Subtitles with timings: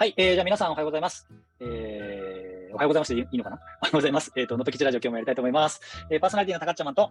[0.00, 1.28] はい、えー、じゃあ皆さんおはようございます。
[1.60, 3.56] えー、おはようございますでいいのかな？
[3.84, 4.32] おはようございます。
[4.34, 6.06] えっ、ー、と、のときちラジオ今日もやりたいと思います。
[6.08, 7.10] えー、パーソナリティのたかっちゃまと、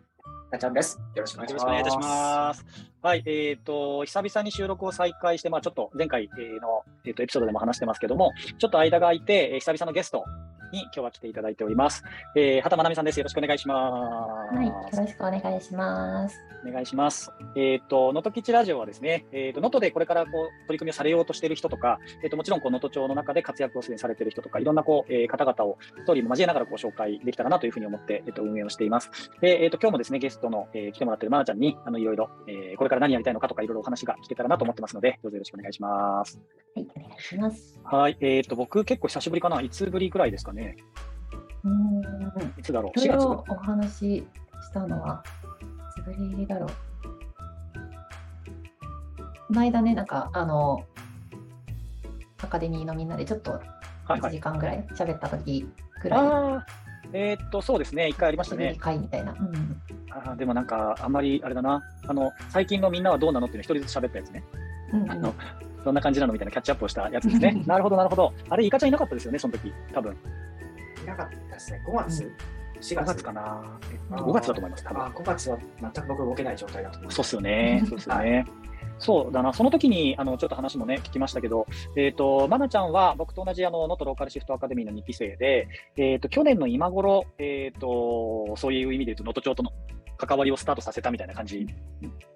[0.49, 0.99] たちゃんです。
[1.13, 2.65] よろしくお願いいたします。
[3.03, 10.25] はい、えっ、ー、と、久々に収録を再開して、まあちょっと前回の、えーと、エピソードでも話してますけども、ちょっと間が空いて、えー、久々のゲスト
[10.71, 12.03] に今日は来ていただいております。
[12.35, 13.19] えー、畑まなみさんです。
[13.19, 14.55] よろしくお願いします。
[14.55, 16.49] はい、よろしくお願いします。
[16.67, 17.31] お願いします。
[17.55, 29.09] えっ、ー、と、能登吉ラジオはですね、えっ、ー、と、能登でこれからこう取り組みをされようとしている人とか、えっ、ー、と、もちろんこう能登町の中で活躍をすでにされている人とか、いろんなこう、えー、方々をストーリーも交えながらご紹介できたらなというふうに思って、えっ、と、運営をしています。
[29.41, 36.39] で、えっ、と、今日もですね、ゲストの、えー、来てもらっているまなちゃんに、あの、いろいろ、えー、これから何やりたいのかとか、いろいろお話が聞けたらなと思ってますので、どうぞよろしくお願いします。
[36.75, 37.79] はい、お願いします。
[37.83, 40.58] はい、えっ、と、僕結構久しぶりかな、いつぶりくらいですかね？
[41.63, 42.01] うん、
[42.57, 44.27] いつだろう？4月お話し
[44.61, 45.23] したのは、
[45.97, 46.69] いつぶりだろう。
[49.47, 50.85] この間ね、なんか、あの、
[52.41, 53.59] アカデミーのみんなでちょっと
[54.07, 55.67] 1時間ぐらい喋った時
[56.01, 56.21] ぐらい。
[56.21, 58.75] はいはい、えー、っと、そうですね、一回ありましたね。
[58.79, 59.33] 回みたいな。
[59.33, 64.43] うん、あでもなんか、あんまりあれだな、あの最近のみんなはどうなのっていうの一人ずつ喋ったやつね。
[64.93, 65.33] うんうん、あの
[65.83, 67.63] どんな感じなのみたいなキャッチアップをしたやつですね。
[67.65, 68.33] なるほど、なるほど。
[68.49, 70.15] あれ、イカちゃんいなかったですよね、その時多分
[71.25, 71.81] かったですね。
[71.87, 72.31] 5月、うん
[72.81, 73.61] 4月 ,5 月かな。
[74.11, 74.83] 5月だと思います。
[74.85, 77.15] 多分あ5月は全く僕動けない状態だと思います。
[77.15, 77.83] そうっすよね。
[77.87, 78.45] そうっすよね。
[78.99, 89.71] そうだな、その時にあのちょっと話もね、聞きましたけど、えっ、ー、と、まなちゃんは僕と同じあの、能登ローカルシフトアカデミーの2期生で、えっ、ー、と、去年の今頃、えっ、ー、と、そういう意味で言うと、能登町との
[90.17, 91.65] 関わりをスタートさせたみたいな感じ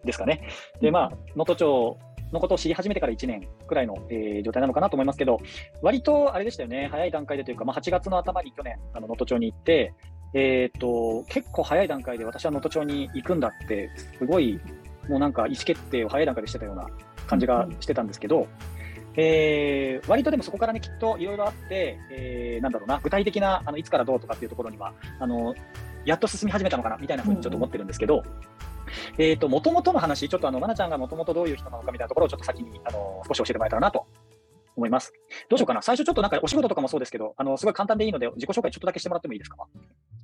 [0.05, 0.47] ですかね。
[0.79, 1.97] で、まあ、能登町
[2.33, 5.39] のことを知り始めてから1年くらいの、えー、状態なのかなと思いますけど、
[5.81, 9.93] 割とあれでしたよね、早い段階でというか、まあ、8月の頭に去年、能登町に行って、
[10.33, 14.59] えーと、結構早い段階で私は能登町に行くんだって、すごい
[15.07, 16.87] もうなんか意思決定を早い段階でしてたような
[17.27, 18.47] 感じがしてたんですけど、うん、
[19.15, 25.53] えー、割とでもそこからね、きっといろいろあって、えー、なんだろうな、具体的なあのいつからどうとかっていうところには、あの
[26.05, 28.72] やっと進み始めたのかなみたいなふうにちょっと思ってるんですけど、うん
[29.17, 34.05] えっ、ー、と、もともとの話、ちょっとあの、まなちゃんがもともとどういう人なのかみたいなところをちょっと先に、あの、少し教えてもらえたらなと
[34.75, 35.13] 思います。
[35.49, 35.81] どうしようかな。
[35.81, 39.57] 最初ちょっとなんかお仕事とかもそうですけど、あの、すごい簡単でいいので、自己紹介ちょっとだけしてもらってもいいですか？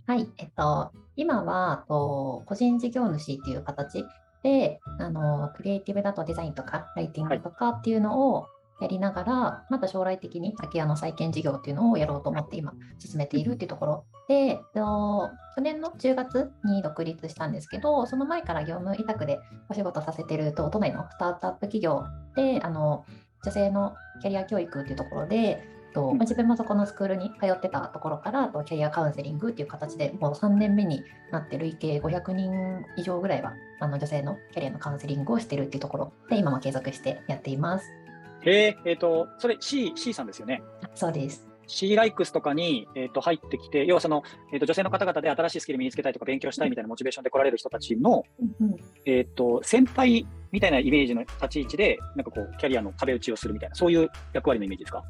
[0.07, 0.27] はい。
[0.37, 4.03] えっと、今は、と個人事業主っていう形
[4.43, 8.47] で、あの、クリエイティブだとデザインとか、ライティングとかっていうのを、
[8.81, 19.39] やりながら、また将来的に空き家の再建事業っていうのをやろうと思って今進めているっていうところで、去年の10月に独立したんですけど、その前から業務委託で
[19.69, 22.03] お仕事させてると、都内のスタートアップ企業
[22.35, 23.05] で、あの
[23.43, 25.63] 女性のキャリア教育っていうところで、
[25.93, 37.98] と自分もそこのスクールに通ってたところからとキャリアカウンセリングっていう形でもう3年目になって累計500人以上ぐらいはあの女性のキャリアのカウンセリングをしてるっていうところで今も継続してやっています。
[38.45, 40.63] へえ、えっ、ー、と、それ C、C さんですよね？
[40.95, 41.45] そうです。
[41.67, 48.23] C ライクスとかに、えー、と入ってきて、要はその、えー、と女性の方々で新しいスキル身につけたいとか勉強したいみたいなモチベーションで来られる人たちの、
[48.59, 55.03] うん、えー、と先輩みたいなイメージの立ち位置で、なんかこう、キャリアの壁打ちをするみたいな、そういう役割のイメージですか？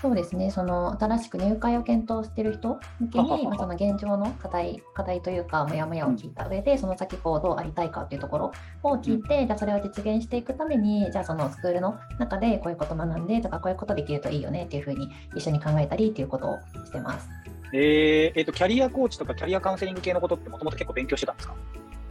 [0.00, 8.52] そうですね、その新しく入会を検討している人向けに、まあ、その現状の課題課題というか、もやもやを聞いた上で、その先こうどうありたいかというところ
[8.84, 17.28] を聞いて、じゃあそれを実現していくために、じゃあそのスクールの中でこういうこと学んでとか、こういうことできるといいよねっていうふうに一緒に考えたりっていうことをしてます。
[17.72, 21.54] えーえーと、キャリアコーチとかキャリアカウンセリング系のことってもともと結構勉強してたんですか？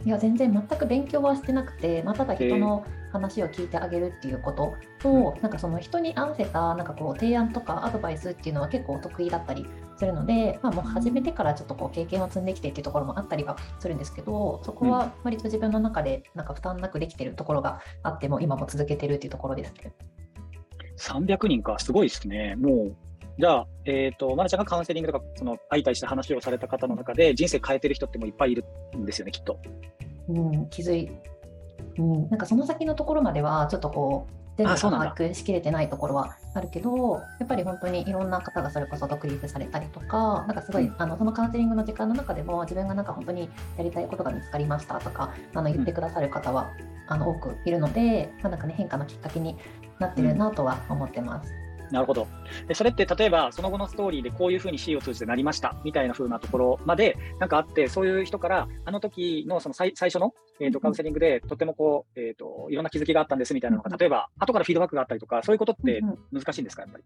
[0.04, 19.92] いや全然全く勉強はしてなくて、まあ、ただ人の話を聞いてあげるっていうことと、なんかその人に合わせたなんかこう提案とかアドバイスっていうのは結構得意だったりするので、まあ、もう初めてからちょっとこう経験を積んできてっていうところもあったりはするんですけどそこは割と自分の中でなんか負担なくできてるところがあっても今も続けてるっていうところですね。
[20.98, 22.56] 300人かすごいですね。
[22.56, 22.96] もう
[23.38, 28.64] じゃあ、えっ、ー、と、まなちゃんがカウンセリングとか、その相対して話をされた方の中で、人生変えてる人ってもいっぱいいる
[28.96, 29.60] んですよね、きっと。
[30.28, 31.08] うん、気づい、
[31.98, 46.72] うん、なんかその先のところまでは、ちょっとこう、全部把握しきれてないところはあるけど、やっぱり本当にいろんな方がそれこそ独立されたりとか、なんかすごい、うん、あのそのカウンセリングの時間の中でも、自分がなんか本当にやりたいことが見つかりましたとか、あの言ってくださる方は、
[47.08, 49.56] うん、あの多くいるので、まあ、なんかね、変化のきっかけに
[50.00, 51.57] なってるなとは思ってます。
[51.90, 52.26] なるほど。
[52.66, 66.02] でそれって例えばその後のストーリーでこういうふうに C を通じてなりましたみたいな風なところまでなんかあってそういう人からあの時のその最最初の、えーと、カウンセリングでとてもこう、えーと、いろんな気づきがあったんですみたいなのが例えば後からフィードバックがあったりとかそういうことって
[66.32, 67.04] 難しいんですかやっぱり？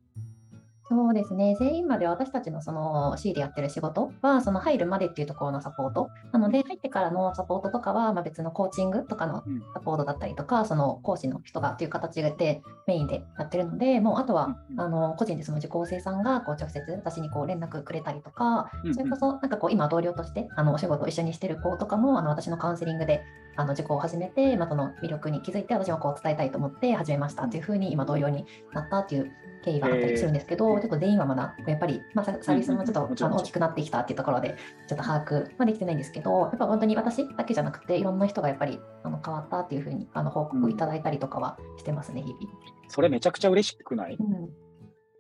[0.89, 6.11] そうですね、全員まで私たちのその C でやってる仕事は、その入るまでっていうところのサポート。
[6.33, 9.43] なので、入ってからのサポートとかは、まあ、別のコーチングとかの
[9.75, 23.23] サポートだったりとか、その講師の人がっていう形でメインでやってるので、もうあとはあの個人でその受講生さんがこう直接私にこう連絡くれたりとか、それこそなんかこう今同僚としてあのお仕事を一緒にしてる子とかもあの私のカウンセリングで
[23.57, 29.31] あの受講を始めて、まあ、その魅力に気づいて私もこう伝えたいと思って始めましたというふうに今同様になったという
[29.65, 34.57] 経緯があったりするんですけど、えー、ちょっと全員はまだやっぱり、まあ、サービスもちょっと、うん、あの大きくなってきたっていうところで
[34.89, 42.41] ちょっと把握はできてないんですけどやっぱ本当に私だけじゃなくていろんな人がやっぱりあの変わったっていうふうにあの報告いただいたりとかはしてますね、日々。
[42.89, 44.51] それめちゃくちゃ嬉しくない、うん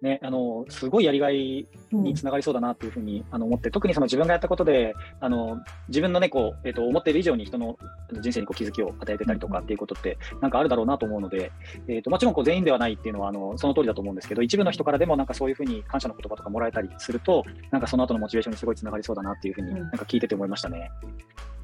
[0.02, 7.78] ね、あのすごいやりがいにつながりそうだなというふうに、あの思って、特にその自分がやったことで、あの自分のね、こうえー、と思っている以上に人の
[8.20, 11.52] 人生にこう気づきを与えてたりとかっていうことって、なんかあるだろうなと思うので、
[11.86, 20.90] えー、ともちろんこう全員ではないっていうのはあのその通りだと思うんですけど、一部の人からでもなんかそういうふうに感謝の言葉とかもらえたりすると、なんかその後のモチベーションにすごいつながりそうだなっていうふうに、なんか聞いてて思いましたね。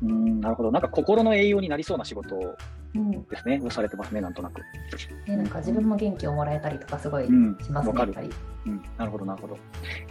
[0.00, 2.56] うんなるほど、なんか心の栄養になりそうな仕事
[2.94, 4.60] ですね、うん、をされてますね、なんとなく。
[5.26, 7.30] ね、なんか自分も元気をもらえたりとか、すごいし
[7.70, 8.30] ますね、うん、やっぱり。
[8.66, 9.58] うん、なるほど、なるほど。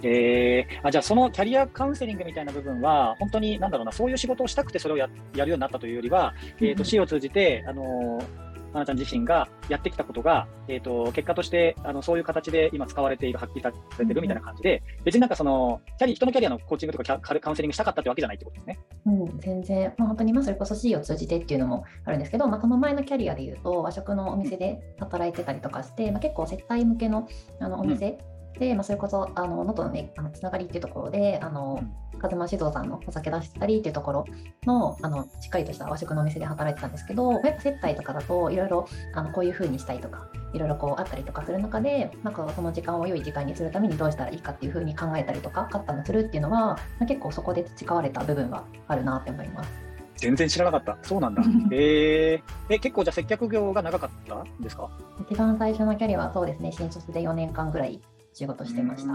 [0.04, 18.80] えー、あじゃあ、そのキャリアカウンセリングみたいな部分は、本当に、なんだろうな、そういう仕事をしたくてそれをややるようになったというよりは、えーと、市を通じて、あのーなちゃん自身がやってきたことが、えーと、結果としてあのそういう形で今使われている、発揮されてるみたいな感じで、別になんかそのキャリ人のキャリアのコーチングとかカウンセリングしたかったってわけじゃないってことですね。
[19.06, 27.28] うん、全然、まあ、本当にまあそれこそ C を通じてっていうのもあるんですけど、まあ、その前のキャリアでいうと、和食のお店で働いてたりとかして、まあ、結構接待向けの
[27.60, 28.18] あのお店、うん、
[28.60, 34.26] で、まあ、それこそあの能登の,、ね、あのつながりっていうところで、あの、うん風間酒造さんのお酒出したりっていうところ
[34.66, 49.70] のあのしっかりとした和食のお店で働いてたんですけどやっぱ接待とかだといろいろあのこういう風にしたいとかいろいろこうあったりとかする中でなんかその時間を良い時間にするためにどうしたらいいかっていう風に考えたりとかカッターするっていうのは、まあ、結構そこで培われた部分はあるなって思います。
[50.16, 50.98] 全然知らなかった。
[51.04, 51.44] そうなんだ。
[51.72, 54.90] えー、え、結構じゃあ接客業が長かったんですか？
[55.30, 58.02] 一番最初のキャリアはそうですね、新卒で4年間ぐらい
[58.38, 59.14] 仕事してました。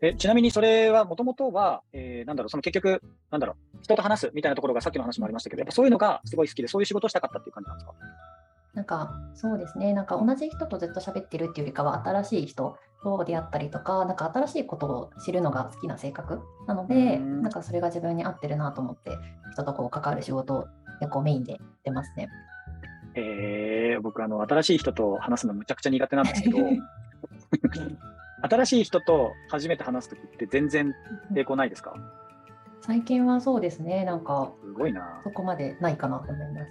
[0.00, 3.00] えちなみにそれはもともとは、えー、なんだろう、その結局、
[3.30, 7.92] なんだろう、人と話すみたいなところがさっきの話もありましたけど、やっぱそういうのがすごい好きで、そういう仕事をしたかったっていう感じなんですか？
[8.74, 17.42] なんかそうですね、なんか同じ人とずっと喋ってるっていうよりかは、新しい人と出会ったりとか、なんか新しいことを知るのが好きな性格なので、ん。
[17.42, 19.12] なんかそれが自分に合ってるなと思って、
[19.52, 20.66] 人とこう関わる仕事を
[21.00, 22.28] 結構メインで出ますね。
[23.14, 26.58] えー、僕あの、新しい人と話すのむちゃくちゃ苦手なんですけど、
[28.42, 30.94] 新しい人と初めて話すときって全然
[31.32, 31.94] 抵抗ないですか、
[32.80, 35.20] 最近はそうですね、なんか、すごいな。
[35.24, 36.70] そこまでないかなと思います。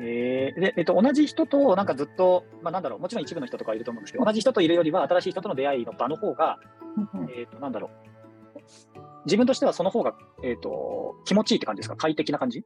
[0.00, 0.60] えー。
[0.60, 6.58] でえっと、同じ人となんかずっと、まあ、なんだろう、もちろん一部の人とかいると思うんですけど、同じ人といるよりは、新しい人との出会いの場の方が、
[7.36, 8.58] えっと、なんだろう、
[9.26, 12.64] 自分としてはその方が、えっと、気持ちいいって感じですか、快適な感じ？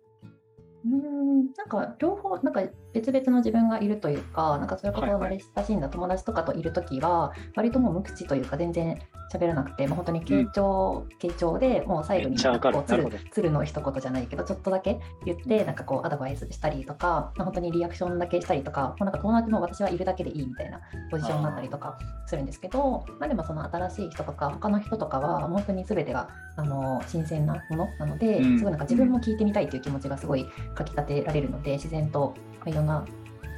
[0.85, 1.47] うん。
[1.57, 8.99] なんか両方なんか別々の自分がいるというかなんかそれこそ慣れ親しんだ友達とかといる時は、割ともう無口というか全然
[9.33, 32.35] 喋らなくて、もう本当に傾聴、傾聴でもう最後にこうつるつるの一言じゃないけどちょっとだけ言ってなんかこうアドバイスしたりとか本当にリアクションだけしたりとかもうなんか友達も私はいるだけでいいみたいなポジションになったりとかするんですけどまあ、でもその新しい人とか他の人とかは本当に全てがあの新鮮なものなので、すごいなんか自分も聞いてみたいという気持ちがすごいかきたてられるので自然と
[32.67, 33.05] いろんな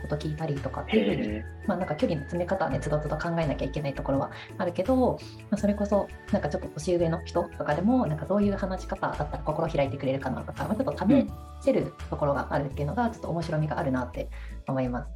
[0.02, 5.18] こと聞いたりとかっていうふうに、まあ、なんか距離の詰め方はね、つどつど考えなきゃいけないところはあるけど、
[5.50, 11.26] まあ、それこそ、なんかちょっと年上の人とかでも、なんかどういう話し方だったら心開いてくれるかなとか、まあ、ちょっと試
[11.60, 14.28] せるところがあるっていうのが、ちょっと面白みがあるなって
[14.66, 15.08] 思います。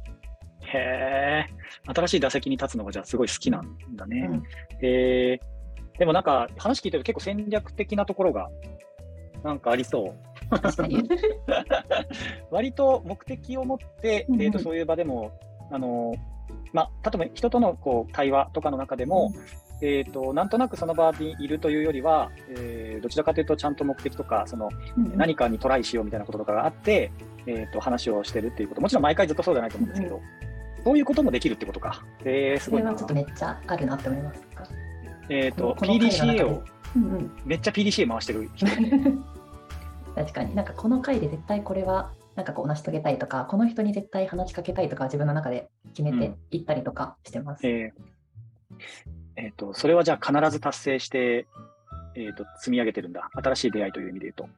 [0.73, 4.29] へえ、新しい打席に立つのがじゃあすごい好きなんだね。
[4.29, 4.43] うん、
[4.81, 8.49] えー、でもなんか話聞いてると結構戦略的なところが
[9.43, 10.30] なんかありそう。
[12.51, 15.31] 割と目的を持って、えーと、そういう場でも、
[15.71, 16.13] あの
[16.73, 19.31] まあ、例えば人とのこう対話とかの中でも、
[19.81, 27.11] うん、えーと、なんとなくその場にいるというよりは、えー、どちらかというとちゃんと目的とかその、うん、何かにトライしようみたいなこととかがあって、
[27.45, 32.03] えーと、話をしてるっていうこともちろん毎回ずっとそうじゃないと思うんですけど、うん、そういうこともできるってことか。
[32.23, 32.89] えー、すごいな。
[32.89, 34.41] それはちょっとめっちゃあるなって思います。
[35.29, 36.63] えっ、ー、と PDCA を、
[36.95, 38.67] うんうん、めっちゃ PDCA 回してる人。
[40.15, 40.55] 確かに。
[40.55, 47.67] なんかこの回で絶対これはなんかこう成し遂げたいとかこの人に絶対話しかけたいとか自分の中で決めていったりとかしてます。
[47.67, 51.47] うん、えー、えーと、それはじゃあ必ず達成して、
[52.15, 53.29] えーと、積み上げてるんだ。
[53.33, 54.49] 新しい出会いという意味で言うと。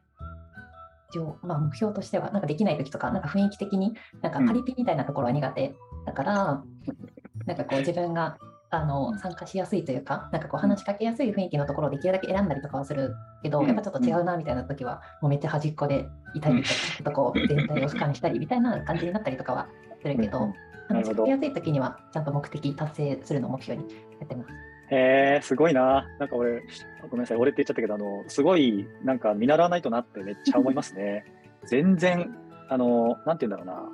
[1.10, 5.74] 一応、まあ、目標としてはなんかできない時とかなんか雰囲気的になんかパリピみたいなところは苦手
[6.06, 8.36] だから、うん、なんかこう自分が
[8.76, 19.68] あの参加しやすいというか、なんかこう話しかけやすい雰囲気のところをできるだけ選んだりとかはするけど、やっぱちょっと違うなみたいな時は、もうめっちゃ端っこでいたりとか、ちょっとこう全体を俯瞰したりみたいな感じになったりとかは
[20.02, 20.52] するけど、
[20.88, 23.88] 話しかけやすい時にはちゃんと目的達成するのを目標に
[24.20, 24.50] やってます？
[24.90, 26.06] へえすごいな。
[26.18, 26.62] なんか俺、
[27.02, 31.24] ごめんなさい、俺って言っちゃったけど、あの、すごい、なんか見習わないとなってめっちゃ思いますね。
[31.66, 32.36] 全然、
[32.68, 33.88] あの、なんて言うんだろ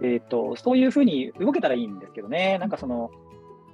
[0.00, 0.08] うな。
[0.08, 2.58] えっ、ー、と、そういうふうに動けたらいいんですけどね。
[2.58, 3.10] なんかその、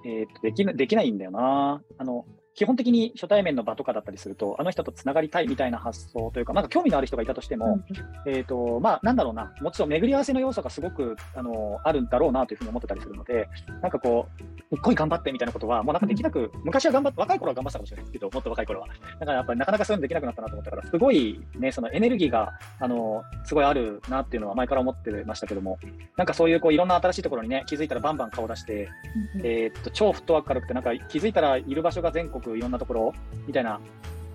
[0.04, 1.82] えっ、ー、と、できな、できないんだよな。
[1.98, 7.80] あの、基本的に初対面の場とかだったりすると、あの人とつながりたいみたいな発想というか、なんか興味のある人がいたとしても、
[8.26, 13.48] うん、えっ、と、まあ、なんだろうな、もちろん巡り合わせの要素がすごく、あの、あるんだろうなというふうに思ってたりするので、
[13.82, 18.86] なんかこう、すっごい頑張ってみたいなことは、もうなんかできなく、昔は頑張って、若い頃は頑張ってたかもしれないですけど、もっと若い頃は。
[19.18, 25.78] だからやっぱりなかなかそういうのできなくなったなと思ったから、すごいね、そのエネルギーが、あの、すごいあるなっていうのは前から思ってましたけども、
[26.16, 28.88] なんかそういうこういろんな新しいところにね、気づいたらバンバン顔出して、
[29.42, 33.12] えっと、超フットワーク軽くて、なんか気づいたらいる場所が全国いろんなところ、
[33.46, 33.80] みたいな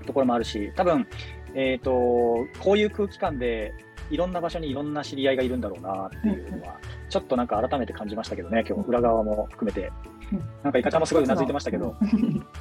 [0.05, 1.07] ところもあるし、多分、
[1.55, 1.91] えっ、ー、と、
[2.59, 3.73] こういう空気感で、
[4.09, 6.77] いろんな場所にいろんな知り合いがいるんだろうなっていうのは、
[7.09, 9.91] ちょっとなんか改めて感じましたけどね、今日裏側も含めて。
[10.63, 11.95] なんかいかちゃんもすごいうなずいてましたけど。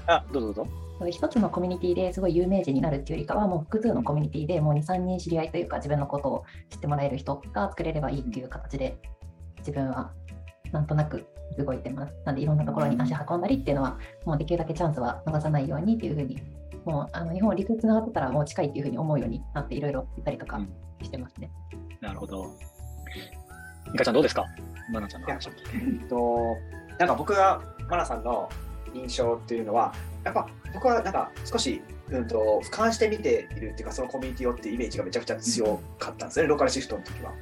[0.07, 1.11] あ、どうぞどうぞ。
[1.11, 8.99] 一つのコミュニティですごい有名人になるっていうよりかは、もう複数のコミュニティでもう2、3人知り合いというか、自分のことを知ってもらえる人が作れればいいっていう形で、
[9.59, 10.13] 自分は
[10.73, 11.27] なんとなく
[11.57, 12.13] 動いてます。
[12.25, 16.41] なので、いろんなところに足運んだりっていうのは、もうできるだけチャンスは逃さないようにっていうふうに
[16.89, 20.59] もうあの日本陸つながってたらもう近いっていうふうに思うようになっていろいろ言ったりとか
[21.03, 21.51] してますね。
[21.73, 22.57] うん、なるほど。
[23.95, 24.47] いかちゃんどうですか
[24.91, 26.03] マナちゃんの話を聞いて。
[26.03, 26.57] えっと、
[26.99, 28.49] なんか僕がマナさんの
[28.95, 29.93] 印象っていうのは、
[30.25, 37.33] やっぱ僕はなんか少し、うんと、俯瞰して見ているっていうか、そのコミュニティをっていうイメージがめちゃくちゃ強かったんですね、ローカルシフトの時は。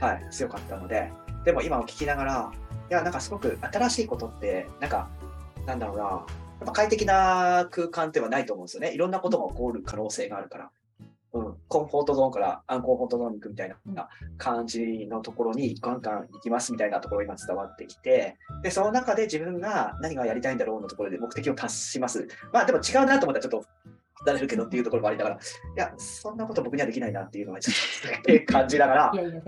[0.00, 1.10] はい、強かったので、
[1.44, 2.52] でも今を聞きながら、
[2.90, 5.08] いや、なんかすごく新しいことって、なんか、
[5.66, 6.26] なんだろうな、
[6.64, 8.92] っぱ快適な空間ではないと思うんですよね。
[8.92, 10.70] いろんなことが起こる可能性があるから。
[11.32, 22.28] うん、コンフォートゾーンからアンコンフォートゾーンに行くみたいな感じのところにガンガン行きますみたいなところが今伝わってきて、で、その中で自分が何がやりたいんだろうのところで目的を達します。
[22.52, 23.66] まあでも違うなと思ったらちょっと
[24.24, 25.38] 離れるけどっていうところもありながら、い
[25.74, 29.40] や、そんなこと僕にはできないなっていうのはちょっと 感じながら、いやいや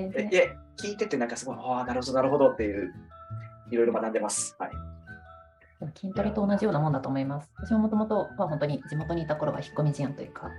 [0.76, 2.93] 聞いててなんかすごい、ああ、なるほど、なるほどっていう、
[3.70, 4.56] いろいろ学んでます。
[4.58, 4.70] はい。
[5.94, 7.50] 筋トレと同じようなもんだと思います。
[7.56, 10.50] 私ももともとは本当に地元にいた頃は引っ込み思案というか、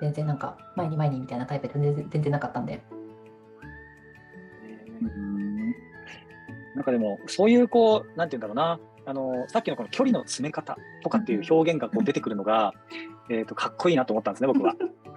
[0.00, 2.82] 全然なんか前に前にみたいなタイプで全然全然なかったんで。
[6.74, 12.74] なんかでも、そういうこう、なんていうんだろうな、あのさっきのこの距離の詰め方とかっていう表現がこう出てくるのが、
[13.30, 14.74] えとかっこいいなと思ったんですね、僕は。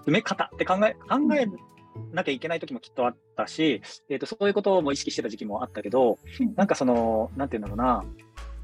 [0.00, 1.46] 詰め方って考え考え
[2.12, 6.18] なきゃいけない時もきっとあったし、えーと、そういうことも意識してた時期もあったけど、
[6.56, 8.04] なんかその、なんていうんだろうな、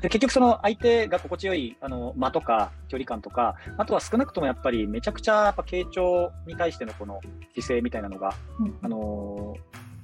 [0.00, 7.20] で結局その相手が心地よいあの間とか距離感とか、あとは少なくともやっぱりめちゃくちゃやっぱ傾聴に対してのこの
[7.54, 9.54] 姿勢みたいなのが、うん、あの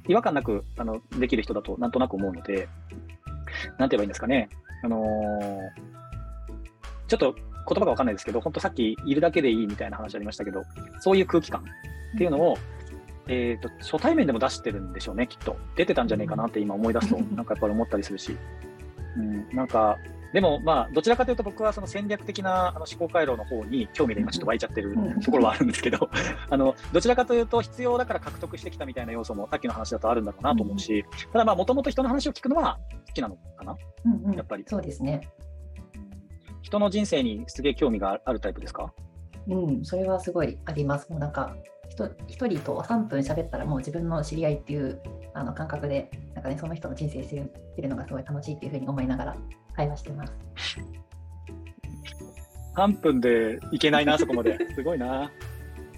[0.08, 2.68] 違和感なくあのできる人だとなんとなく思うので、
[3.78, 4.48] なんて言えばいいんですかね。
[4.84, 5.04] あの
[7.06, 10.62] ちょっと言葉がわかんないですけど、本当さっきいるだけでいいみたいな話ありましたけど、
[11.00, 12.56] そういう空気感っていうのを、
[13.28, 15.56] えーと、初対面でも出してるんでしょうね、きっと。
[15.76, 18.36] 出てたんじゃねえかなって今思い出すと、 なんかやっぱり思ったりするし。
[19.16, 19.96] うん、なんか、
[20.32, 26.08] でもまあ、どちらかというと僕はその戦略的なあの思考回路の方に興味で今ちょっと湧いちゃってるところはあるんですけど、
[26.48, 33.76] あの、どちらかというと必要だから獲得してきたみたいな要素もさっきの話だとあるんだろうなと思うし、ただまあ、もともと人の話を聞くのは好きなのかな、
[34.06, 34.64] うんうん、やっぱり。
[34.66, 35.28] そうですね。
[36.62, 38.94] 人の人生にすげえ興味があるタイプですか？
[39.48, 41.10] うん、それはすごいあります。
[41.10, 41.54] もうなんか、
[41.96, 45.00] 1人と3分喋ったらもう自分の知り合いっていう
[45.34, 49.36] あの感覚でなんか、ね、その人の人生知るのがすごい楽しいっていうふうに思いながら
[49.74, 50.32] 会話してます。
[52.76, 54.58] 3分でいけないな、そこまで。
[54.74, 55.30] すごいな。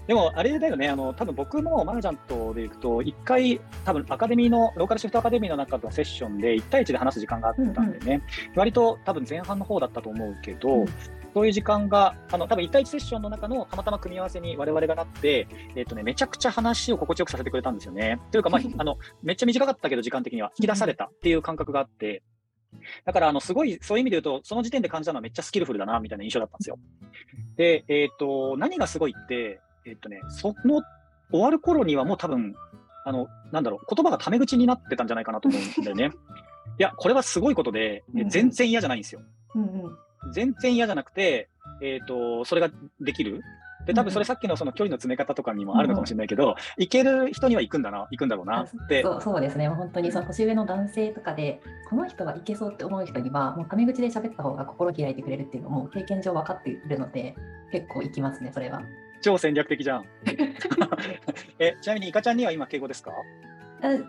[0.07, 8.21] でも、あれだよね、あの多分僕もマナちゃんとでいくと、1回、多分アカデミーの、ローカルシフトアカデミーの中のセッションで1対1で話す時間があったんでね、うんうん、
[8.55, 10.85] 割と多分前半の方だったと思うけど、うん、
[11.35, 18.21] そういう時間が、あの多分1対1セッションの中のたまたま組み合わせに我々がなって、えっ、ー、とね、めちゃくちゃ話を心地よくさせてくれたんですよね。
[18.31, 22.23] というか、まあ、あのめっちゃ短かったけど、時間的には引き出されたっていう感覚があって、
[23.03, 26.79] だから、あの、すごい、そういう意味で言うと、その時点で感じたのはめっちゃスキルフルだな、みたいな印象だったんですよ。
[27.57, 30.83] で、えっ、ー、と、何がすごいって、えっ、ー、とね、その、
[31.31, 32.55] 終わる頃にはもう多分、
[33.03, 36.11] あの、なんだろう、言葉がタメ口になってたんじゃないかなと思うんだよね。
[36.79, 39.21] いや、これはすごいことで、全然嫌じゃないんですよ。
[39.53, 39.97] うんうん、
[40.33, 41.49] 全然嫌じゃなくて、
[41.81, 42.69] えっ、ー、と、それが
[43.01, 43.41] できる。
[43.85, 49.03] で、多分それさっきのその距離の詰め方とかにもあるのかもしれないけど、行ける人には行くんだな、行くんだろうなって。
[49.03, 57.35] そうそうですね、本当にその年上の男性とかで、この人はいけそうって思う人には、もうタメ口で喋った方が心開いてくれるっていうのも経験上分かっているので、
[57.71, 58.81] 結構行きますね、それは。
[59.21, 60.05] 超戦略的じゃん。
[61.59, 63.11] え、ちなみにイカちゃんには今敬語ですか？
[63.11, 63.15] あ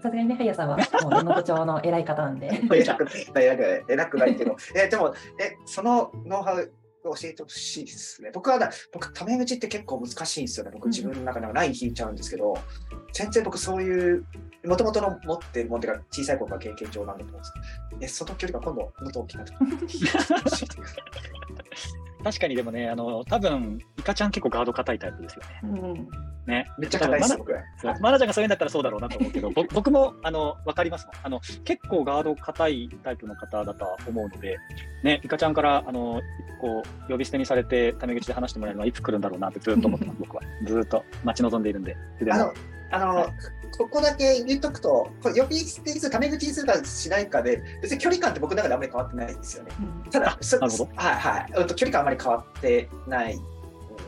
[0.02, 2.49] さすがにね、ハイヤさんは もう根本町の偉い方なんで。
[2.73, 6.73] 偉くない、偉くない、偉くないけど、えでも、え、そのノウハウ
[7.09, 8.30] を教えてほしいですね。
[8.33, 10.73] 僕はだ、僕、タメ口って結構難しいんですよね。
[10.73, 12.54] 僕、自分の中ではライン引いちゃうんですけど、
[13.12, 14.26] 全然僕、そういう、
[14.64, 19.47] もともとの持ってるものっていうか、小さい頃から経験上なんだと思うんですけど、え、その距離が今度、もっと大きくだ
[20.21, 20.38] さい
[22.26, 25.49] 確かにでもね、あの、多分イカちゃん結構ガード硬いタイプですよね。
[25.62, 26.09] うん
[26.45, 26.66] ね。
[26.76, 27.52] めっちゃ硬いです、僕。
[27.80, 31.40] そうマナちゃんがそういうんだったらそうだろうなと思うけど、ぼ 僕もあの分かりますもんあの。
[31.64, 34.59] 結構ガード硬いタイプの方だとは思うので、
[35.04, 36.21] ね、イカちゃんからあの
[36.61, 40.42] こう呼び捨てにされて、タメ口で話してもらえるのはいつ来るんだろうなってずっと思ってます、僕は。
[40.64, 41.97] ずっと待ち望んでいるんで。
[42.18, 42.54] でもあの、
[42.90, 43.26] あの、
[43.76, 49.70] ここだけ言っとくと、これ呼び捨てにする、タメ口にするかしないかで、別に距離感って僕の中であんまり変わってないんですよね。
[50.10, 50.90] ただ、そなるほど。
[50.94, 53.56] はいはい、うんと距離感あまり変わってない、うん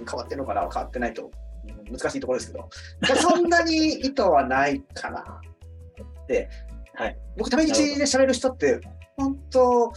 [0.07, 2.69] 変わってるのかな、変わってないと、うん難しいところですけど、
[3.17, 6.49] そんなに意図はないかなって、
[6.95, 8.81] はい、僕、タメ口で喋る人って、
[9.17, 9.93] 本当、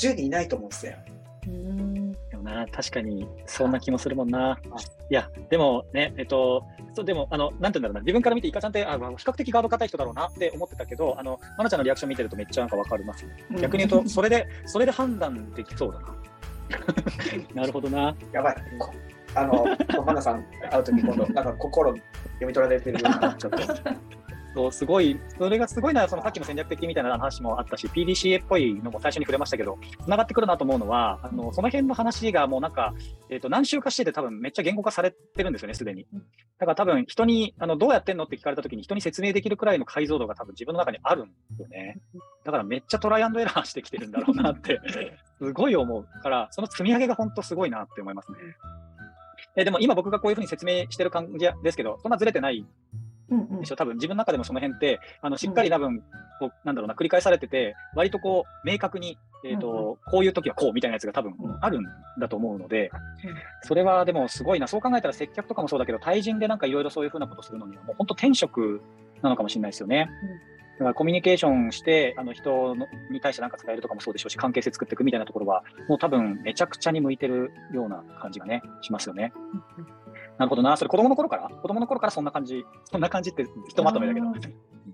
[0.00, 0.92] 10人いないと思うんですよ。
[1.46, 1.95] うん
[2.46, 4.58] な、確かにそんな気もするもんな。
[5.10, 13.36] いや、でもね、えっと、そうでも、あの、なんて言うんだろうな、自分から見て、イカちゃんって、あ、まあ比較的ガード硬い人だろうなって思ってたけど、あの、マナちゃんのリアクション見てるとめっちゃなんかわかりますね。
[13.60, 16.14] 逆に言うと、それで、それで判断できそうだな。
[17.54, 18.14] なるほどな。
[18.32, 18.56] やばい。
[18.78, 18.92] こ
[19.34, 19.66] あの、
[20.04, 23.58] マナさん会うとき、今度、なんか心読み取られてるような、ちょっと。
[24.56, 32.94] そうすごい、それがすごいな、そのさっきの戦略的みたいな話もあったし、PDCA っぽいのも最初に触れましたけど、つながってくるなと思うのは、あのその辺の話がもうなんか、
[33.28, 36.06] えー、と何週かしてて、多分めっちゃ言語化されてるんですよね、すでに。
[36.58, 41.98] だから多分人にあのどうやってんのって聞かれたときに、人に説明できるくらいの解像度が多分自分の中にあるんですよね。
[42.46, 44.80] だからめっちゃトライアンドエラーしてきてるんだろうなって、
[45.36, 48.38] すごい思うから、その積み上げが本当すごいなって思いますね。
[49.54, 52.64] えでも今僕がこういうふうに説明してる感じですけど、そんなずれてない
[53.30, 53.60] うんうん。
[53.60, 56.02] でしょ、多分自分の中でもその辺って、あのしっかり多分、
[56.38, 61.84] こうなんだろうな、繰り返されてて、割とこう、明確に、えーとこういう時はこうみたいなやつが多分うんあるん
[62.18, 62.90] だと思うので、
[63.62, 68.82] それはでもすごいな、そう考えたら接客とかもそうだけど、対人でなんかいろいろそういうふうなことするのには、もう本当、天職
[69.22, 70.08] なのかもしれないですよね。
[70.78, 79.32] だからコミュニケーションして、あの人のに対して何か伝えるとかもそうでしょうし、関係性作っていくみたいなところは、もう多分めちゃくちゃに向いてるような感じがね、しますよね。
[80.38, 81.48] なるほどな、それ子供の頃から？
[81.48, 84.26] 子供の頃からそんな感じ、そんな感じってひとまとめだけど。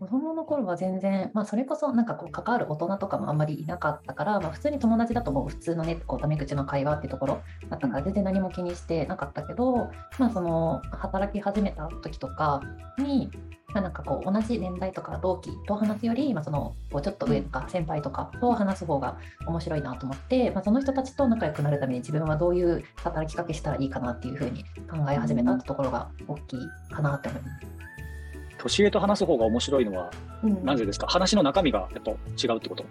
[0.03, 12.63] 子供の頃は全然、まあ、それこそなんかこう関わる大人とかもあんまりいなかったから、まあ、普通に友達だともう普通のねこうタメ口の会話っていうところだったから全然何も気にしてなかったけど、まあ、その働き始めた時とか
[12.99, 13.31] に、
[13.69, 26.59] まあ、なんかこう同じ年代とか同期と話すより、まあ、そのこうちょっと上とか先輩とかと話す方が面白いなと思って、まあ、その人たちと仲良くなるために自分はどういう働きかけしたらいいかなっていうふうに考え始めたってところが大きい
[26.91, 27.92] かなって思います。
[28.63, 30.11] 年上と話す方が面白いのは
[30.43, 30.65] うん。
[30.65, 32.85] なぜですか、話の中身がやっぱ違うってこと？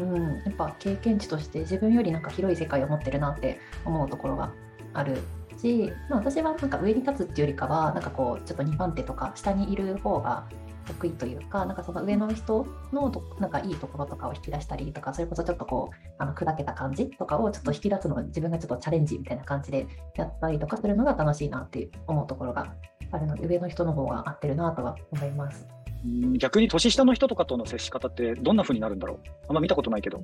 [0.00, 4.52] うん、やっぱ経験値として自分よりなんか広い世界を持ってるなって思うところが
[4.94, 5.18] ある
[5.56, 10.46] し、まあ、私はなんか上に立つっていうよりかはなんかこうちょっと2番手とか下にいる方が
[10.86, 22.72] 得意というかなんかその上の人のとなんかいいところとかを引き出したりとかそれこそちょっとこうあの砕けた感じとかをちょっと引き出すのを自分がちょっとチャレンジみたいな感じでやったりとかするのが楽しいなって思うところが
[23.10, 25.66] あるので上の人の方が合ってるなとは思います。
[26.04, 29.18] うん逆に年下の人とかとの接し方ってどんな風になるんだろう？
[29.48, 30.22] あんま見たことないけど。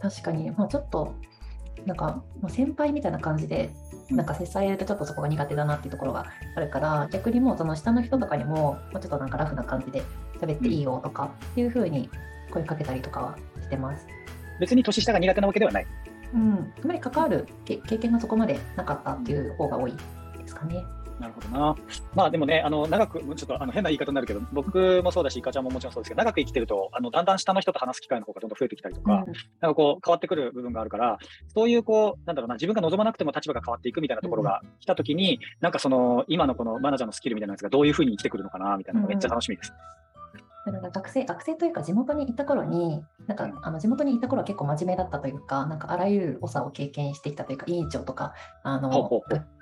[0.00, 1.14] 確かに、まあ、ちょっと
[1.84, 3.70] なんか、まあ、先輩みたいな感じで
[4.08, 10.02] なんか接されるとちょっとそこが苦手だなっていうところがあるから逆にもうその下の人とかにももうちょっとなんかラフな感じで
[10.40, 12.08] 喋っていいよとかっていう風に
[12.52, 14.06] 声かけたりとかはしてます。
[14.60, 15.86] 別に年下が苦手なわけではない。
[16.32, 19.98] うん、あまり関わるけ経験がそこまでなかったっていう方が多いで
[20.46, 20.84] すかね。
[21.20, 21.76] なるほどな。
[22.14, 39.70] まあでもね、あの長く、ちょっとあの変な言い方になるけど、僕もそうだし、イカちゃんももちろんそうですけど、長く生きてると、あのだんだん下の人と話す機会の方がどんどん増えてきたりとか、なんかこう変わってくる部分があるから、そういうこう、なんだろうな、自分が望まなくても立場が変わっていくみたいなところが来たときに、なんかその今のこのマナージャーのスキルみたいなやつがどういうふうに生きてくるのかなみたいなのがめっちゃ楽しみです。
[39.70, 39.76] で
[40.66, 49.10] なんか学生学生というか地元にいた頃になんかあの地元にいた頃は結構真面目だったというかなんかあらゆる長を経験してきたというか委員長とかあの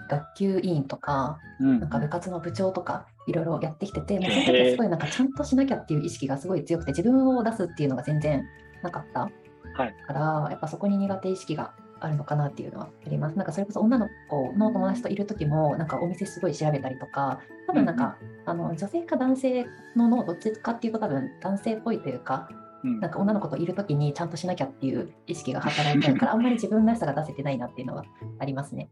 [0.09, 1.81] 学級委員とかうん。
[1.81, 8.45] なんか部活の部長とかいろいろやってきててもうその時はすごいなんかちゃんとしなきゃっていう意識がすごい強くて自分を出すっていうのが全然
[8.83, 9.31] なかった
[9.75, 9.95] はい。
[10.07, 13.37] からやっぱそこに苦手意識があるのかなっていうのはあります。
[13.37, 22.49] なんかそれこそ女の子の友達といる時もなんかお店すごい調べたりとか多分なんか、あの女性か男性ののどっちかっていうと多分男性っぽいというか
[22.85, 28.05] うんなんか女の子といる時にちゃんとしなきゃっていう意識が働いてるから あんまり自分らしさが出せてないなっていうのは
[28.39, 28.89] ありますね。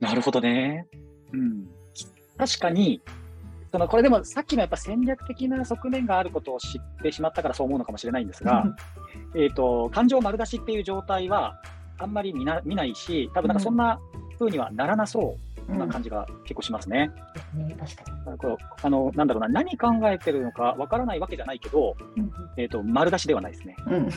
[0.00, 0.86] なるほどね。
[1.32, 1.66] うん。
[2.36, 3.00] 確かに、
[3.74, 8.64] そのこれでもさっきのやっぱ戦略的な側面があることを知ってしまったからそう思うのかもしれないんですが、
[9.34, 11.60] えっと、感情丸出しっていう状態は
[11.98, 14.00] あんまり見な見ないし、多分なんかそんな
[14.38, 15.36] 風にはならなそ
[15.68, 17.10] うな感じが結構しますね。
[17.34, 18.38] ですね確かに。
[18.38, 23.76] こうあのなんだろうな、何考えてるのかわからないわけじゃないけど、うんえっと、丸出しではないですね。
[23.86, 24.08] うん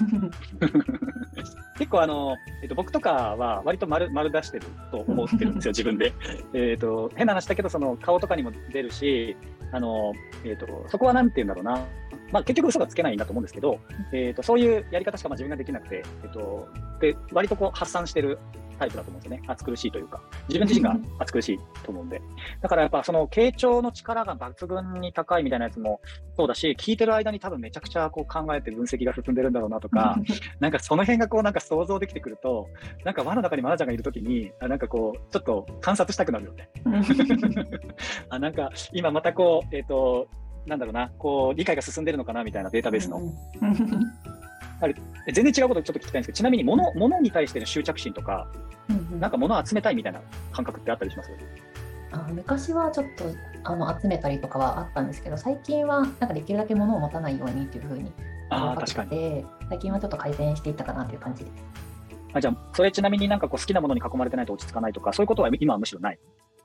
[1.77, 6.13] 結構あの、えっと、僕とかは割と丸丸出してると思ってるんですよ、 自分で。
[6.53, 9.37] えっと変な話だけど、その顔とかにも出るし、
[9.71, 10.13] あの
[10.43, 11.85] えっとそこはなんて言うんだろうな、
[12.31, 13.79] まあ、結局嘘がつけないんだと思うんですけど、
[14.13, 16.67] えっとそういうやり方しかまあ自分ができなくて、えっと
[16.99, 18.39] で割とこう発散してる
[18.77, 22.21] タイプだと思うんですよね、暑苦しいというか、自分自身が暑苦しいと思うんで。
[22.61, 25.99] だからやっぱその傾聴の力が抜群に高いみたいなやつも
[26.35, 30.15] そうだし、聞いてる間に多分めちゃくちゃこう考えて分析が進んでるんだろうなとか、
[30.59, 32.67] なんかその辺がこうなんか想像できてくると、
[33.03, 36.69] なんか輪の中にマナちゃんがいるときに、あなんかこう、ちょっと観察したくなるよね。
[38.29, 40.27] あなんか今またこう、えっ、と、
[40.67, 43.21] なんだろうな、こう理解が進んでるのかなみたいなデータベースの。
[45.33, 48.47] 全然違うことちょっと聞きたいんですけど、ちなみに物物に対しての執着心とか、
[49.19, 51.31] なんか物を集めたいみたいな感覚ってあったりします？
[52.11, 53.25] あ昔はちょっと
[53.63, 58.13] あの集めたりとかはあったんですけど最近はなんかできるだけ物を持たないようにっていうふうに
[58.49, 59.05] あ確か
[59.69, 61.53] 最近はちょっと改善していったかなっていう感じです。
[62.33, 66.19] あじゃあ、それちなみになんかこう好きなものに囲まれてないと落ち着かないとか、そういうことは今はむしろない？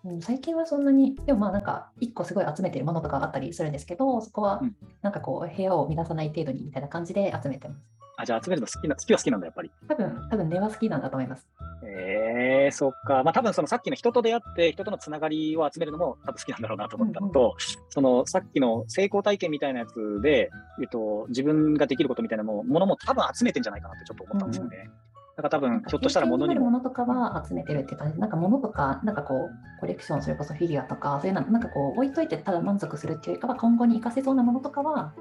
[0.04, 7.92] うん、最近はそんなにでもまあなんか一個すごい集めてるものとかがあったりするんですけどそこはうんなんかこう部屋を乱さない程度にみたいな感じで集めてます。
[8.16, 9.70] あじゃあ集めるの好きな好きは好きなんだ、やっぱり。
[9.88, 11.48] 多分多分根は好きなんだと思います。
[11.84, 13.22] えー、そっか。
[13.24, 17.56] まあ多分そのさっきの人と出会って人とのつながりを集めるのも多分好きなんだろうなと思ったのと、
[17.88, 24.90] そのさっきの成功体験みたいなやつで、えっと、自分ができることみたいなものも多分集めてんじゃないかなってちょっと思ったんですよね。
[25.36, 26.80] だから多分ひょっとしたら物にも。
[26.80, 35.14] とかは集めてるって感じなんか物とかなんかこうコレクションそれこそフィギュアとかそういうのなんかこう置いといてただ満足するっていうよりかは今後に活かせそうなものとかは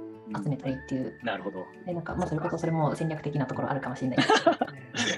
[0.44, 1.66] 集めたりっていうなるほど。
[1.86, 4.18] でなんかまあそれこそそれも戦略的なところあるかもしれない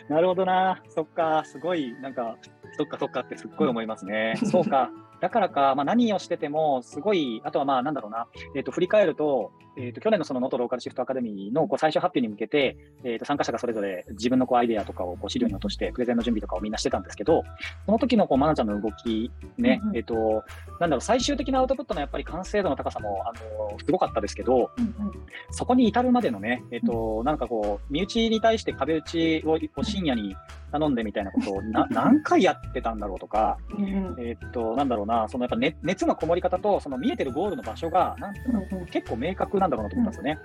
[0.10, 0.82] なるほどな。
[0.90, 1.44] そっか。
[1.46, 2.38] すごい、なんか、
[2.78, 4.36] そっかそっかってすっごい思いますね。
[4.44, 4.92] そうか。
[5.22, 17.44] だからか、まあ、何をしてても、すごい、あとはまあ、なんだろうな、えっ、と、振り返ると、えっ、と、去年のそのノートローカルシフトアカデミーのこう最終発表に向けて、えっ、と、参加者がそれぞれ自分のこうアイデアとかをこう資料に落として、プレゼンの準備とかをみんなしてたんですけど、
[17.86, 19.98] その時のこう、まなちゃんの動き、ねうんう、ん。
[19.98, 20.44] えっ、と、
[20.80, 23.34] なんだろう、最終的なアウトプットのやっぱり完成度の高さも、あ
[23.72, 25.12] の、すごかったですけど、うんうん。
[25.52, 30.36] そこに至るまでのね、えっ、と、なんかこう、身内に対して壁打ちをこう深夜に
[30.72, 34.16] 頼んでみたいなことをな 何回やってたんだろうとか、うんうん。
[34.20, 38.86] えっ、と、なんだろうな、そのやっぱ、ね、熱のこもり方と、その見えてるゴールの場所が、なんていうのうんうん。
[38.88, 40.40] 結構明確なんだろうなと思ったんですよね。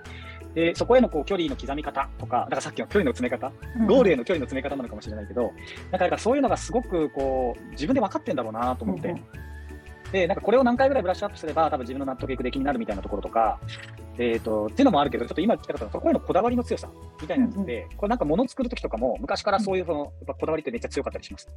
[0.55, 3.51] で、そこへのこう距離の刻み方とか、だからさっきの距離の詰め方、
[3.87, 5.57] ゴールへの距離の詰め方なのかもしれないけど、なんか
[5.91, 9.23] だからそういうのがすごくこう、自分で分かってんだろうなと思って、うんうん。
[10.11, 13.59] で、なんかこれを何回ぐらいブラッシュアップすれば、多分自分の納得いく出来になるみたいなところとか、
[14.19, 16.89] えっ、と、っていうのもあるけど、ちょっと今聞きたかったのは、そこへのこだわりの強さ
[17.21, 21.49] みたいなやつって、これなんか物作るときとかも、昔からそういうその、やっぱこだわりってめっちゃ強かったりします。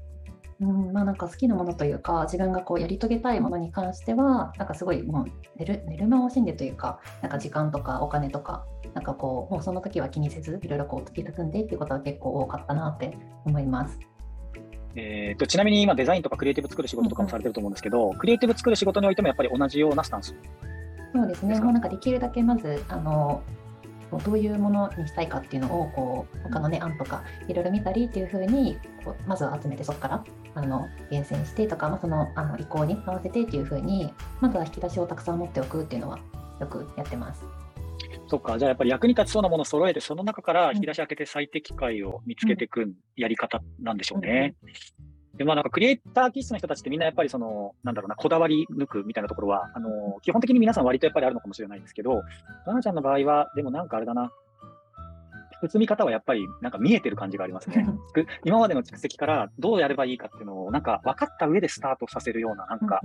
[0.60, 5.24] うんまあ、なんか好きなものというか自分がこうやり遂げたいものに関してはなんかすごいもう
[5.56, 13.98] 寝る寝る間を惜しんでというかなんか時間とかお金とかなんかこうもうその時は気にせずいろいろこう突き進んでっていうことは結構多かったなって思います。
[14.94, 20.34] えー、とちなみに今、デザインとかクリエイティブ作る仕事とかもされてると思うんですけど、クリエイティブ作る仕事においてもやっぱり同じようなスタンス。
[21.12, 23.42] そうですね、もうなんかできるだけまずあの
[24.24, 36.18] どういうものにしたいかっていうのをこう他のね案とかいろいろ見たりっていう風にこうまずは集めてそこからあの厳選してとか、まあ、そのあの意向に合わせてっていう風にまずは引き出しをたくさん持っておくっていうのは
[36.60, 37.42] よくやってます。
[38.28, 44.54] そっか、じゃあやっぱり役に立ちそうなものを揃えて、その中から引き出し開けて最適解を見つけていくやり方なんでしょうね。
[45.36, 52.22] でまあ、なんかクリエイター気質の人たちってみんなやっぱりその、なんだろうな、こだわり抜くみたいなところは、あの基本的に皆さん割とやっぱりあるのかもしれないんですけど、
[52.66, 54.30] ななちゃんの場合は、でもなんかあれだな、
[55.68, 57.86] 包み方はやっぱりなんか見えてる感じがありますね。
[58.12, 63.00] く今までの蓄積からどうやればいいかっていうのを、なんか分かった上でスタートさせるような、なんか、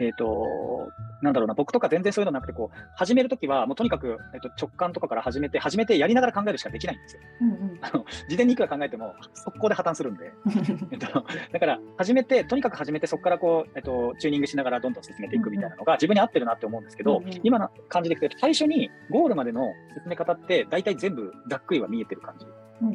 [0.00, 0.90] えっ、と、
[1.22, 7.22] なんだろうな、僕とか全然そういうのなくて、こう、始めるときは、もうとにかく、えっと、直感とかから始めて、始めてやりながら考えるしかできないんですよ。
[7.40, 10.32] うんうんあの、事前にいくら考えても、速攻で破綻するんで。
[10.46, 22.46] うんえっと、だから、始めて、とにかく始めて、そこからこう、えっと、チューニングしながらどんどん進めていくみたいなのが自分に合ってるなって思うんですけど、うんうん今の感じでいくと、最初にゴールまでの進め方って、大体全部ざっくりは見えてる感じ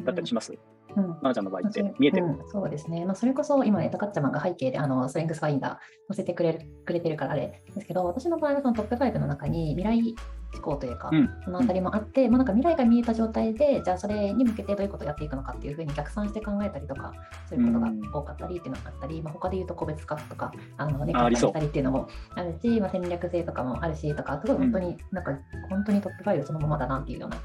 [0.04, 0.52] だったりします。
[0.52, 0.58] うん
[0.96, 2.26] まなちゃんの場合って見えてる？
[2.26, 5.70] うん、そうですね、まあ、それこそ今、エタカッチャマンが背景であのストレングスファインダー
[6.08, 10.14] 載せてくれるくれてるからあれですけど、私の場合はそのトップ5の中に未来
[10.54, 11.28] 思考というか、うん。
[11.44, 17.12] そのあたりもあって、まあ、なんか未来が見えた状態で、じゃあそれに向けてどういうことをやっていくのかっていうふうに逆算して考えたりとか、
[17.48, 21.52] そういうことが多かったりっていうのがあったり、まあ、他で言うと個別化とか、あのね、あありそう。
[21.52, 25.32] 簡単にしたりっていうのもあるし、まあ、戦略性とかもあるしとか、すごい本当に、なんか
[25.68, 27.36] 本当にトップ5そのままだなっていうような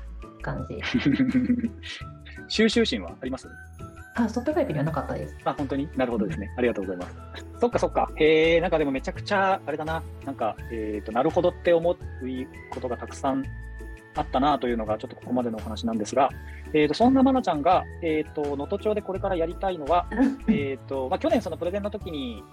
[0.44, 0.80] 感じ。
[2.48, 3.48] 収集心はあります？
[4.16, 5.36] あ、トップ5にはなかったです。
[5.44, 5.90] あ、本当に？
[5.98, 6.54] なるほどですね。
[6.56, 7.16] ありがとうございます。
[7.60, 8.12] そっかそっか。
[8.18, 10.04] へえ、なんかでもめちゃくちゃ、あれだな。
[10.26, 11.98] なんか、えっ、と、なるほどって思う
[12.70, 13.44] ことがたくさん
[14.16, 16.30] あったなというのが、ちょっとここまでのお話なんですが、
[16.74, 20.06] えっ、と、そんなまなちゃんが、えっ、と、能登町でこれからやりたいのは、
[20.48, 22.44] えっと、まあ、去年そのプレゼンの時に、